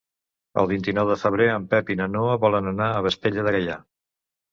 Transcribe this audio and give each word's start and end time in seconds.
El 0.59 0.67
vint-i-nou 0.69 1.09
de 1.11 1.17
febrer 1.23 1.45
en 1.55 1.67
Pep 1.73 1.91
i 1.95 1.97
na 1.99 2.07
Noa 2.13 2.37
volen 2.45 2.71
anar 2.73 2.87
a 2.95 3.05
Vespella 3.09 3.45
de 3.49 3.55
Gaià. 3.57 3.77